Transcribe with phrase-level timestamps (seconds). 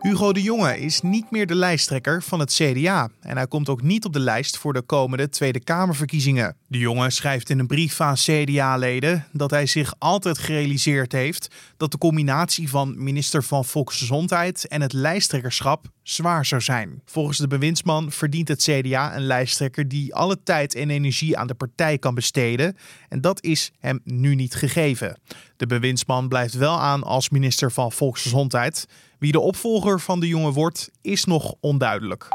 [0.00, 3.82] Hugo de Jonge is niet meer de lijsttrekker van het CDA en hij komt ook
[3.82, 6.56] niet op de lijst voor de komende Tweede Kamerverkiezingen.
[6.66, 11.90] De Jonge schrijft in een brief aan CDA-leden dat hij zich altijd gerealiseerd heeft dat
[11.90, 17.02] de combinatie van minister van Volksgezondheid en het lijsttrekkerschap zwaar zou zijn.
[17.04, 21.54] Volgens de bewindsman verdient het CDA een lijsttrekker die alle tijd en energie aan de
[21.54, 22.76] partij kan besteden
[23.08, 25.20] en dat is hem nu niet gegeven.
[25.56, 28.86] De bewindsman blijft wel aan als minister van Volksgezondheid.
[29.18, 32.28] Wie de opvolger van de jongen wordt, is nog onduidelijk.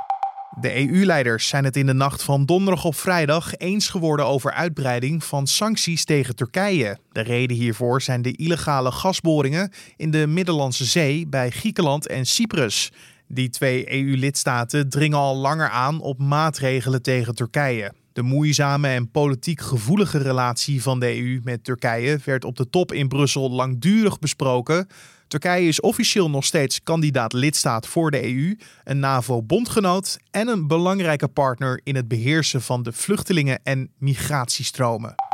[0.60, 5.24] De EU-leiders zijn het in de nacht van donderdag op vrijdag eens geworden over uitbreiding
[5.24, 6.98] van sancties tegen Turkije.
[7.12, 12.92] De reden hiervoor zijn de illegale gasboringen in de Middellandse Zee bij Griekenland en Cyprus.
[13.28, 17.94] Die twee EU-lidstaten dringen al langer aan op maatregelen tegen Turkije.
[18.14, 22.92] De moeizame en politiek gevoelige relatie van de EU met Turkije werd op de top
[22.92, 24.88] in Brussel langdurig besproken.
[25.28, 31.28] Turkije is officieel nog steeds kandidaat lidstaat voor de EU, een NAVO-bondgenoot en een belangrijke
[31.28, 35.31] partner in het beheersen van de vluchtelingen- en migratiestromen.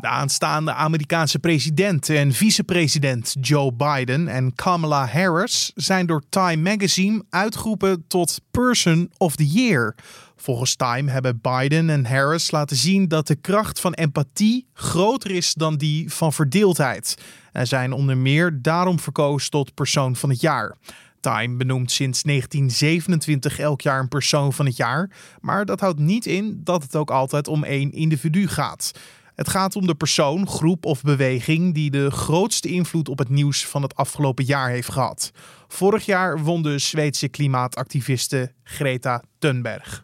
[0.00, 7.24] De aanstaande Amerikaanse president en vicepresident Joe Biden en Kamala Harris zijn door Time Magazine
[7.30, 9.94] uitgeroepen tot Person of the Year.
[10.36, 15.54] Volgens Time hebben Biden en Harris laten zien dat de kracht van empathie groter is
[15.54, 17.22] dan die van verdeeldheid.
[17.52, 20.76] En zijn onder meer daarom verkozen tot persoon van het jaar.
[21.20, 25.10] Time benoemt sinds 1927 elk jaar een persoon van het jaar,
[25.40, 28.92] maar dat houdt niet in dat het ook altijd om één individu gaat.
[29.38, 33.66] Het gaat om de persoon, groep of beweging die de grootste invloed op het nieuws
[33.66, 35.30] van het afgelopen jaar heeft gehad.
[35.68, 40.02] Vorig jaar won de Zweedse klimaatactiviste Greta Thunberg.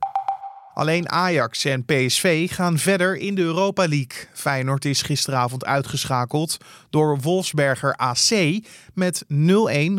[0.75, 4.29] Alleen Ajax en PSV gaan verder in de Europa League.
[4.33, 6.57] Feyenoord is gisteravond uitgeschakeld
[6.91, 8.61] door Wolfsberger AC.
[8.93, 9.27] Met 0-1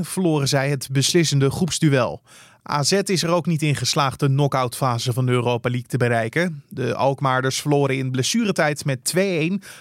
[0.02, 2.22] verloren zij het beslissende groepsduel.
[2.68, 6.64] AZ is er ook niet in geslaagd de knock-outfase van de Europa League te bereiken.
[6.70, 9.20] De Alkmaarders verloren in blessuretijd met 2-1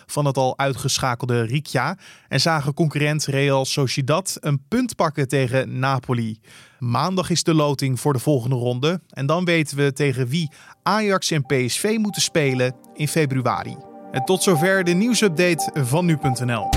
[0.07, 1.99] van het al uitgeschakelde Rikja
[2.29, 6.39] en zagen concurrent Real Sociedad een punt pakken tegen Napoli.
[6.79, 10.51] Maandag is de loting voor de volgende ronde en dan weten we tegen wie
[10.83, 13.77] Ajax en PSV moeten spelen in februari.
[14.11, 16.69] En tot zover de nieuwsupdate van nu.nl.